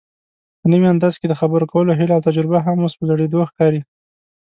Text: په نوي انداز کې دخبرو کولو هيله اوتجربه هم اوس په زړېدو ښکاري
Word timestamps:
په 0.59 0.65
نوي 0.73 0.87
انداز 0.93 1.13
کې 1.19 1.27
دخبرو 1.29 1.69
کولو 1.71 1.97
هيله 1.99 2.13
اوتجربه 2.15 2.59
هم 2.65 2.77
اوس 2.83 2.93
په 2.99 3.03
زړېدو 3.09 3.47
ښکاري 3.49 3.81